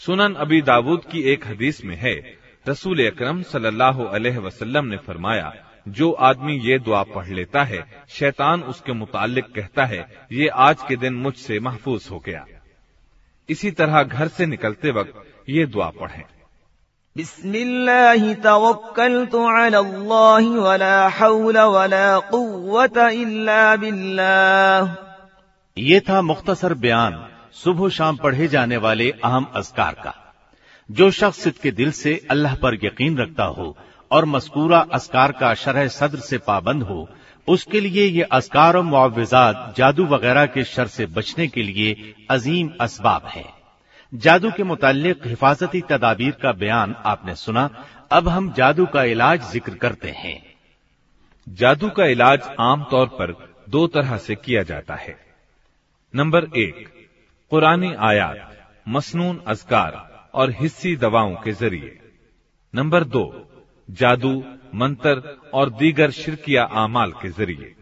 [0.00, 2.14] सुनन अबी दाऊद की एक हदीस में है
[2.68, 5.52] रसूल अक्रम सलाम ने फरमाया
[5.88, 10.96] जो आदमी ये दुआ पढ़ लेता है शैतान उसके मुतालिक कहता है ये आज के
[10.96, 12.46] दिन मुझसे महफूज हो गया।
[13.48, 16.22] इसी तरह घर से निकलते वक्त ये दुआ पढ़ें।
[17.16, 24.94] बिस्मिल्लाह तवक्कलतु अला अल्लाह वला हौला वला कुव्वता इल्ला बिल्लाह।
[25.76, 27.18] ये था मुख्तसर बयान
[27.54, 30.14] सुबह शाम पढ़े जाने वाले अहम अजकार का
[30.88, 33.76] जो शख्स के दिल से अल्लाह पर यकीन रखता हो
[34.10, 37.08] और मस्कूरा असकार का शरह सदर से पाबंद हो
[37.48, 43.26] उसके लिए ये असकार मुआवजात जादू वगैरह के शर से बचने के लिए अजीम इसबाब
[43.26, 43.54] हैं।
[44.12, 47.68] जादू के मुतालिक हिफाजती तदाबीर का बयान आपने सुना,
[48.12, 50.42] अब हम जादू का इलाज ज़िक्र करते हैं।
[51.46, 53.34] जादू का इलाज आमतौर पर
[53.68, 55.16] दो तरह से किया जाता है।
[56.14, 56.88] नंबर एक,
[57.50, 58.56] कुरानी आयात,
[58.88, 59.94] मसनून अजकार
[60.34, 61.98] और हिस्सी दवाओं के ज़रिए।
[62.74, 63.45] नंबर दो
[63.88, 64.32] जादू
[64.74, 65.22] मंत्र
[65.54, 67.74] और दीगर शिरकिया आमाल के ज़रिए।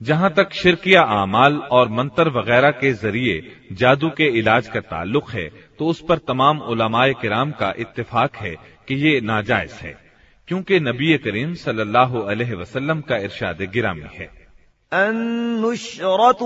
[0.00, 3.40] जहाँ तक शिरकिया आमाल और मंत्र वगैरह के ज़रिए
[3.72, 5.48] जादू के इलाज का ताल्लुक है
[5.78, 8.54] तो उस पर तमाम उलमाए किराम का इत्तेफाक है
[8.88, 9.94] कि ये नाजायज है
[10.48, 14.28] क्योंकि नबी करीम सल्लल्लाहु अलैहि वसल्लम का इरशाद गिरामी है।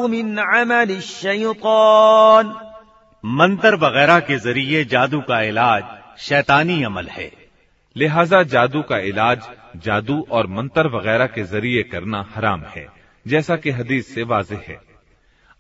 [0.09, 2.55] मिन अमल शैतान।
[3.25, 5.83] मंत्र वगैरह के ज़रिए जादू का इलाज
[6.19, 7.31] शैतानी अमल है।
[8.01, 12.87] लिहाजा जादू का इलाज जादू और मंत्र वगैरह के ज़रिए करना हराम है,
[13.27, 14.79] जैसा कि हदीस से वाज है।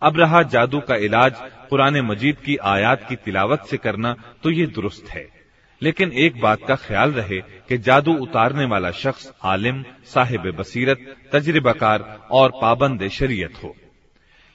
[0.02, 4.66] अब रहा जादू का इलाज कुरान मजीद की आयात की तिलावत से करना तो ये
[4.68, 5.26] दुरुस्त है।
[5.82, 12.02] लेकिन एक बात का ख्याल रहे कि जादू उतारने वाला शख्स आलिम, साहिब बसीरत, तजर्बाकार
[12.32, 13.74] और पाबंद शरीयत हो।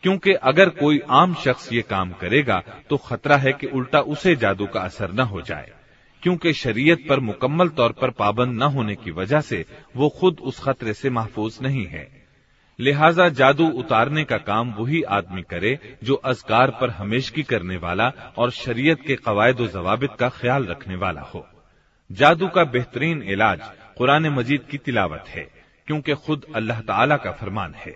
[0.04, 4.66] क्योंकि अगर कोई आम शख्स ये काम करेगा तो खतरा है कि उल्टा उसे जादू
[4.68, 5.72] का असर न हो जाए।
[6.26, 9.64] क्योंकि शरीयत पर मुकम्मल तौर पर पाबंद न होने की वजह से
[9.96, 12.08] वो खुद उस खतरे से महफूज नहीं है।
[12.80, 18.08] लिहाजा जादू उतारने का काम वही आदमी करे जो अजगार पर हमेशगी करने वाला
[18.38, 21.46] और शरीयत के कवायद जवाबित का ख्याल रखने वाला हो।
[22.10, 23.60] जादू का बेहतरीन इलाज
[23.98, 25.48] कुरान मजीद की तिलावत है,
[25.88, 27.96] क्योंकि खुद अल्लाह ताला का फरमान है।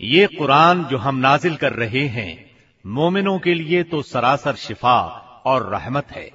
[0.00, 2.32] ये कुरान जो हम नाजिल कर रहे हैं
[2.84, 4.98] मोमिनों के लिए तो सरासर शिफा
[5.46, 6.28] और रहमत है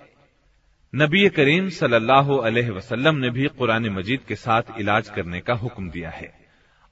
[0.93, 5.89] नबी करीम सल्लल्लाहु अलैहि वसल्लम ने भी कुरान मजीद के साथ इलाज करने का हुक्म
[5.89, 6.31] दिया है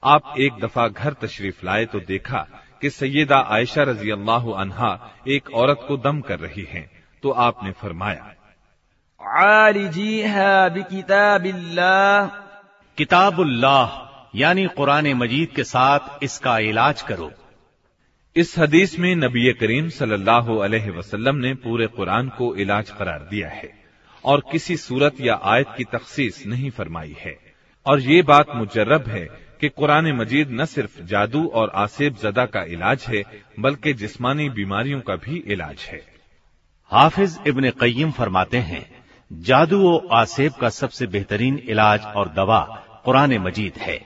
[0.02, 2.46] आप एक दफा घर तशरीफ लाए तो देखा
[2.80, 4.92] कि सैयदा आयशा रजी अल्लाह अनहा
[5.36, 6.88] एक औरत को दम कर रही हैं
[7.23, 8.35] तो आपने फरमाया
[10.83, 12.27] किताबिल्लाह
[12.97, 13.87] किताबुल्लाह
[14.35, 17.31] यानी कुरान मजीद के साथ इसका इलाज करो।
[18.35, 23.49] इस हदीस में नबी करीम सल्लल्लाहु अलैहि वसल्लम ने पूरे कुरान को इलाज करार दिया
[23.49, 23.69] है
[24.23, 27.35] और किसी सूरत या आयत की तखसीस नहीं फरमाई है।
[27.85, 29.25] और ये बात मुजर्रब है
[29.61, 33.23] कि कुरान मजीद न सिर्फ़ जादू और आसेब जदा का इलाज है
[33.59, 36.01] बल्कि जिस्मानी बीमारियों का भी इलाज है।
[36.91, 38.85] हाफिज इबन कय्यम फरमाते हैं,
[39.31, 42.59] जादू व आसेब का सबसे बेहतरीन इलाज और दवा
[43.05, 43.99] कुरान मजीद है।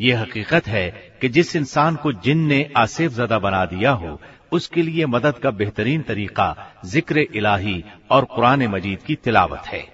[0.00, 0.88] ये हकीकत है
[1.20, 4.18] कि जिस इंसान को जिन ने आसेब जदा बना दिया हो,
[4.52, 6.46] उसके लिए मदद का बेहतरीन तरीका
[6.86, 9.84] ज़िक्र इलाही और कुरान मजीद की तिलावत है।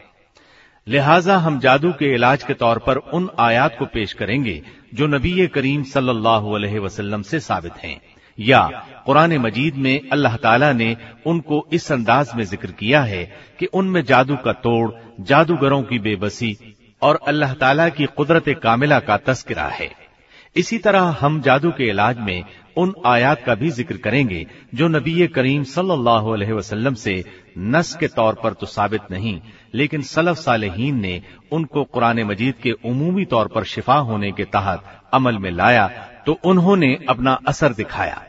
[0.87, 4.61] लिहाजा हम जादू के इलाज के तौर पर उन आयात को पेश करेंगे
[4.95, 8.01] जो नबी करीम सल्लल्लाहु अलैहि वसल्लम से साबित हैं।
[8.41, 8.61] या
[9.07, 13.25] कुरान मजीद में अल्लाह ताला ने उनको इस अंदाज में ज़िक्र किया है
[13.59, 14.91] कि उनमें जादू का तोड़,
[15.23, 16.57] जादूगरों की बेबसी
[17.03, 19.91] और अल्लाह ताला की कुदरत कामिला का तस्करा है।
[20.57, 22.45] इसी तरह हम जादू के इलाज में
[22.77, 27.15] उन आयात का भी ज़िक्र करेंगे जो नबी करीम सल्लल्लाहु अलैहि वसल्लम से
[27.59, 29.41] नस के तौर पर तो साबित नहीं,
[29.75, 31.21] लेकिन सलफ सालेहीन ने
[31.53, 34.83] उनको कुरान मजीद के उमूमी तौर पर शिफा होने के तहत
[35.15, 35.87] अमल में लाया
[36.27, 38.23] तो उन्होंने अपना असर दिखाया।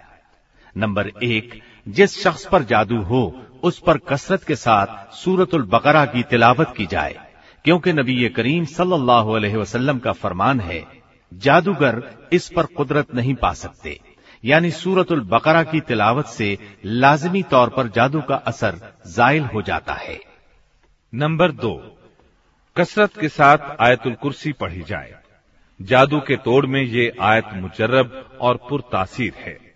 [0.77, 6.23] नंबर एक, जिस शख्स पर जादू हो, उस पर कसरत के साथ सूरतुल बकरा की
[6.23, 7.31] तिलावत की जाए।
[7.65, 10.88] क्योंकि नबी करीम सल्लल्लाहु अलैहि वसल्लम का फरमान है,
[11.34, 13.99] जादूगर इस पर कुदरत नहीं पा सकते।
[14.45, 19.93] यानी सूरतुल बकरा की तिलावत से लाजमी तौर पर जादू का असर जायल हो जाता
[19.93, 20.19] है।
[21.15, 21.97] नंबर दो,
[22.77, 25.15] कसरत के साथ आयतुल कुर्सी पढ़ी जाए।
[25.81, 29.70] जादू के तोड़ में ये आयत मुजर्रब और पुरतासीर है।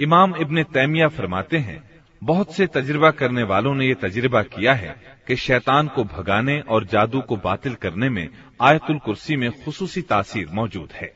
[0.00, 1.82] इमाम इब्ने तैमिया फरमाते हैं,
[2.22, 4.94] बहुत से तजर्बा करने वालों ने यह तजर्बा किया है
[5.26, 8.28] कि शैतान को भगाने और जादू को बातिल करने में
[8.60, 11.12] आयतुल कुर्सी में खसूसी तासीर मौजूद है।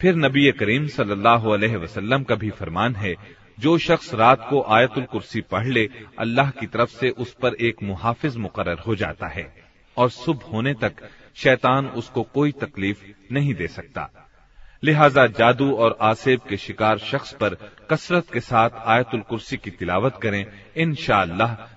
[0.00, 3.14] फिर नबी करीम वसल्लम का भी फरमान है,
[3.60, 5.88] जो शख्स रात को आयतुल कुर्सी पढ़ ले,
[6.18, 9.52] अल्लाह की तरफ़ से उस पर एक मुहाफिज मुकर हो जाता है,
[9.96, 14.21] और सुबह होने तक शैतान उसको कोई तकलीफ़ नहीं दे सकता।
[14.82, 17.56] लिहाजा जादू और आसेब के शिकार शख्स पर
[17.90, 20.44] कसरत के साथ आयतुल कुर्सी की तिलावत करें
[20.76, 20.94] इन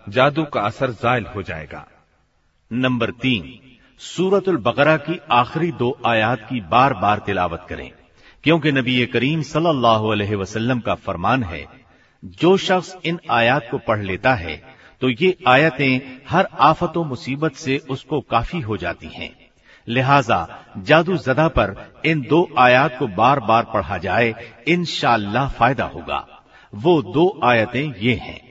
[0.09, 1.85] जादू का असर जायल हो जाएगा।
[2.71, 3.53] नंबर तीन,
[4.01, 7.91] सूरतुल बकरा की आखिरी दो आयात की बार बार तिलावत करें,
[8.43, 11.65] क्योंकि नबी करीम सल्लल्लाहु अलैहि वसल्लम का फरमान है,
[12.23, 14.61] जो शख्स इन आयात को पढ़ लेता है
[15.01, 19.33] तो ये आयतें हर आफत मुसीबत से उसको काफ़ी हो जाती हैं।
[19.88, 20.46] लिहाजा
[20.86, 21.74] जादू जदा पर
[22.06, 24.34] इन दो आयात को बार बार पढ़ा जाए
[24.68, 24.84] इन
[25.58, 26.26] फायदा होगा
[26.84, 28.50] वो दो आयतें ये हैं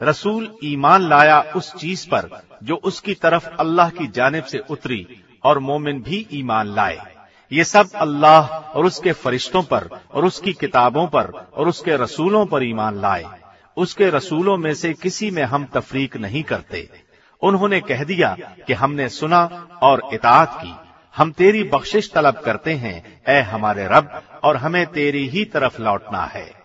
[0.00, 2.28] रसूल ईमान लाया उस चीज़ पर
[2.62, 5.06] जो उसकी तरफ़ अल्लाह की जानब से उतरी
[5.44, 6.98] और मोमिन भी ईमान लाए।
[7.52, 12.62] ये सब अल्लाह और उसके फरिश्तों पर और उसकी किताबों पर और उसके रसूलों पर
[12.62, 13.24] ईमान लाए।
[13.76, 16.88] उसके रसूलों में से किसी में हम तफरीक नहीं करते।
[17.42, 18.36] उन्होंने कह दिया
[18.66, 19.42] कि हमने सुना
[19.82, 20.74] और इतात की।
[21.16, 26.24] हम तेरी बख्शिश तलब करते हैं ए हमारे रब, और हमें तेरी ही तरफ़ लौटना
[26.24, 26.57] है।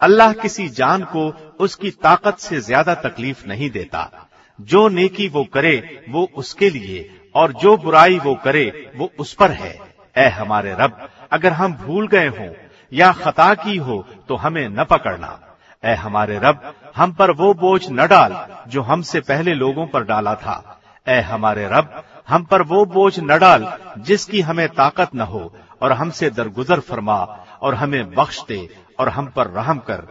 [0.00, 1.28] अल्लाह किसी जान को
[1.60, 4.28] उसकी ताकत से ज़्यादा तकलीफ़ नहीं देता।
[4.58, 9.50] जो नेकी वो करे, वो उसके लिए, और जो बुराई वो करे, वो उस पर
[9.50, 9.74] है।
[10.16, 12.50] ए हमारे रब, अगर हम भूल गए हों,
[12.92, 15.38] या खता की हो तो हमें न पकड़ना।
[15.82, 18.36] ए हमारे रब, हम पर वो बोझ न डाल,
[18.68, 23.38] जो हमसे पहले लोगों पर डाला था। ए हमारे रब, हम पर वो बोझ न
[23.38, 23.66] डाल,
[23.98, 27.18] जिसकी हमें ताकत न हो, और हमसे दरगुजर फरमा,
[27.62, 28.68] और हमें बख्श दे
[28.99, 30.07] और हम पर रहम कर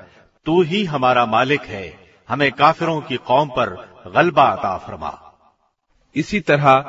[0.46, 1.84] तू ही हमारा मालिक है
[2.28, 3.76] हमें काफिरों की कौम पर
[4.08, 5.12] गलबा अता फरमा
[6.16, 6.82] इसी तरह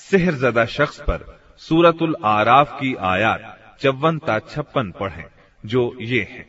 [0.00, 1.26] सेहरजदा शख्स पर
[1.62, 3.42] सूरतुल आराफ की आयात
[3.82, 5.24] चौवन ता छप्पन पढ़ें
[5.64, 6.48] जो ये हैं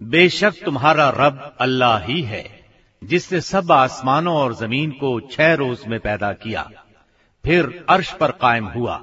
[0.00, 2.44] बेशक तुम्हारा रब अल्लाह ही है
[3.02, 6.62] जिसने सब आसमानों और जमीन को छह रोज में पैदा किया
[7.45, 9.01] फिर अर्श पर कायम हुआ।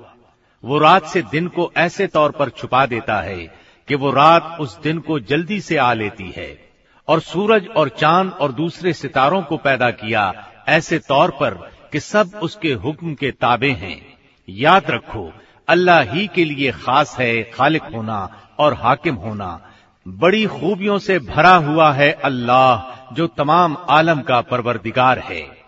[0.64, 3.54] वो रात से दिन को ऐसे तौर पर छुपा देता है
[3.88, 6.70] कि वो रात उस दिन को जल्दी से आ लेती है।
[7.08, 11.54] और सूरज और चाँद और दूसरे सितारों को पैदा किया ऐसे तौर पर
[11.92, 14.18] कि सब उसके हुक्म के ताबे हैं।
[14.48, 15.32] याद रखो,
[15.68, 19.60] अल्लाह ही के लिए खास है खालिक होना और हाकिम होना।
[20.08, 25.59] बड़ी खूबियों से भरा हुआ है अल्लाह, जो तमाम आलम का परवरदिगार है।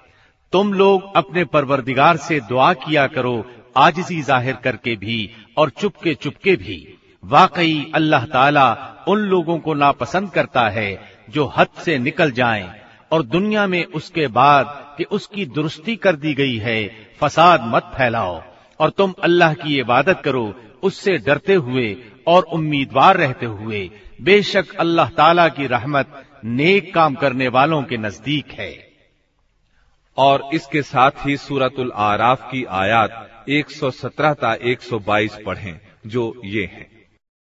[0.52, 3.44] तुम लोग अपने परवरदिगार से दुआ किया करो,
[3.76, 6.76] आजिजी ज़ाहिर करके भी और चुपके चुपके भी।
[7.24, 8.66] वाकई अल्लाह ताला
[9.08, 10.88] उन लोगों को नापसंद करता है
[11.30, 12.68] जो हद से निकल जाएँ
[13.12, 16.90] और दुनिया में उसके बाद कि उसकी दुरुस्ती कर दी गई है,
[17.20, 18.40] फसाद मत फैलाओ
[18.80, 21.96] और तुम अल्लाह की इबादत करो, उससे डरते हुए
[22.26, 23.90] और उम्मीदवार रहते हुए।
[24.22, 28.91] बेशक अल्लाह ताला की रहमत नेक काम करने वालों के नज़दीक है।
[30.17, 36.87] और इसके साथ ही सूरतुल आराफ की आयात 117 ता 122 पढ़ें जो ये हैं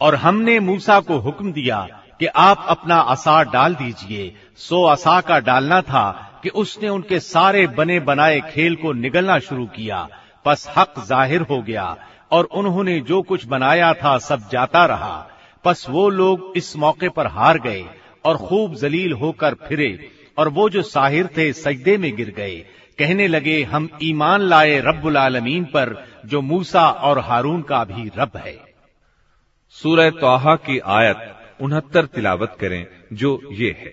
[0.00, 1.86] और हमने मूसा को हुक्म दिया
[2.20, 6.04] कि आप अपना असा डाल दीजिए सो असा का डालना था
[6.42, 10.08] कि उसने उनके सारे बने बनाए खेल को निगलना शुरू किया
[10.46, 11.86] बस हक जाहिर हो गया
[12.32, 15.14] और उन्होंने जो कुछ बनाया था सब जाता रहा
[15.64, 17.84] बस वो लोग इस मौके पर हार गए
[18.24, 19.88] और खूब जलील होकर फिरे
[20.38, 22.56] और वो जो साहिर थे सजदे में गिर गए
[22.98, 28.36] कहने लगे हम ईमान लाए रब्बुल आलमीन पर जो मूसा और हारून का भी रब
[28.36, 28.56] है
[29.76, 33.92] सूरह तोहा की आयत उनहत्तर तिलावत करें जो ये है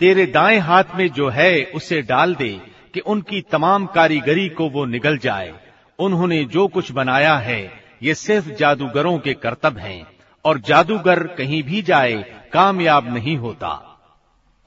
[0.00, 2.50] तेरे दाएं हाथ में जो है उसे डाल दे
[2.95, 5.53] कि उनकी तमाम कारीगरी को वो निगल जाए।
[5.99, 7.71] उन्होंने जो कुछ बनाया है,
[8.03, 10.07] ये सिर्फ़ जादूगरों के कर्तव्य हैं,
[10.45, 13.99] और जादूगर कहीं भी जाए, कामयाब नहीं होता।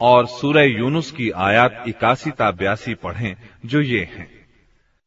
[0.01, 4.38] और सूरह यूनुस की आयात इक्यासी ता बयासी पढ़ें, जो ये हैं।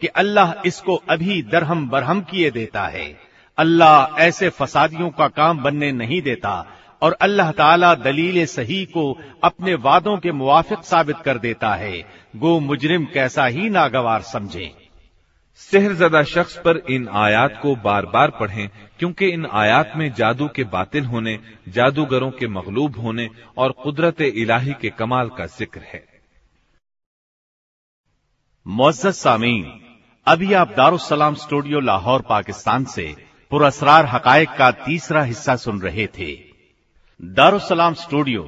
[0.00, 3.06] कि अल्लाह इसको अभी दरहम बरहम किए देता है।
[3.58, 6.54] अल्लाह ऐसे फसादियों का काम बनने नहीं देता
[7.02, 9.12] और अल्लाह ताला दलील सही को
[9.44, 11.98] अपने वादों के मुवाफिक साबित कर देता है।
[12.36, 14.70] गो मुजरिम कैसा ही नागवार समझे।
[15.60, 18.68] सेहरजदा शख्स पर इन आयात को बार बार पढ़ें
[18.98, 21.38] क्योंकि इन आयात में जादू के बातिल होने
[21.68, 26.04] जादूगरों के मगलूब होने और कुदरत इलाही के कमाल का ज़िक्र है।
[28.66, 29.64] मोजत सामीन।
[30.28, 33.16] अभी आप दारुसलाम स्टूडियो लाहौर, पाकिस्तान से
[33.50, 36.26] पुरस्रार हकायक का तीसरा हिस्सा सुन रहे थे।
[37.22, 38.42] दारुसलाम स्टूडियो,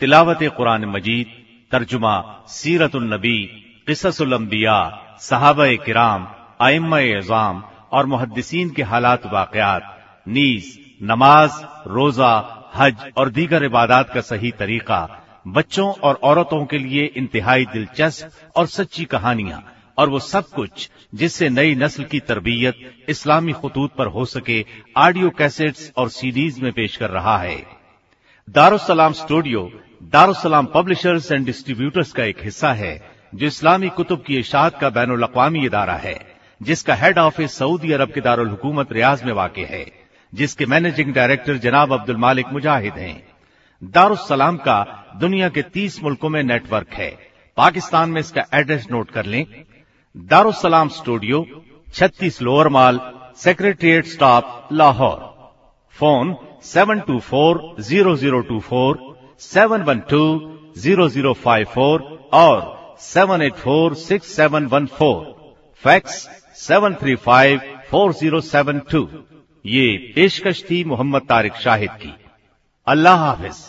[0.00, 1.26] तिलावत कुरान मजीद,
[1.72, 3.38] तर्जुमा सीरतुलनबी
[3.86, 4.78] किससुलम्बिया
[5.20, 6.28] साहब किराम
[6.60, 7.62] आइम एजाम
[7.92, 9.82] और मुहदसिन के हालात वाकयात,
[10.28, 12.34] नीज, नमाज़, रोजा,
[12.76, 18.66] हज और दीगर इबादत का सही तरीका, बच्चों और औरतों के लिए इंतहाई दिलचस्प और
[18.66, 24.24] सच्ची कहानियाँ। और वो सब कुछ जिससे नई नस्ल की तरबियत इस्लामी खतूत पर हो
[24.24, 24.64] सके
[24.96, 27.56] ऑडियो कैसेट्स और सीडीज में पेश कर रहा है।
[28.48, 29.70] Darussalam studio
[30.04, 32.94] Darussalam publishers and distributors का एक हिस्सा है,
[33.34, 36.18] जो इस्लामी कुतुब की इशात का बैन अवी इदारा है,
[36.60, 39.84] जिसका हेड ऑफ़िस सऊदी अरब के दारुल हुकूमत रियाज में वाक़ है,
[40.32, 43.22] जिसके मैनेजिंग डायरेक्टर जनाब अब्दुल मालिक मुजाहिद हैं।
[43.82, 44.78] दारुसलाम का
[45.20, 47.10] दुनिया के तीस मुल्कों में नेटवर्क है।
[47.56, 49.44] पाकिस्तान में इसका एड्रेस नोट कर लें
[50.16, 51.38] दारुसलाम स्टूडियो,
[51.94, 53.00] छत्तीस Lower Mall
[53.38, 55.18] Secretariat staff, Lahore.
[55.96, 58.98] Phone seven two four zero zero two four,
[59.40, 60.22] seven one two
[60.78, 62.02] zero zero five four
[62.34, 65.22] और seven eight four six seven one four.
[65.84, 67.60] Fax seven three five
[67.90, 69.08] four zero seven two.
[69.64, 72.14] ये पेशकश थी मोहम्मद तारिक शाहिद की।
[72.86, 73.64] अल्लाह हाफिज।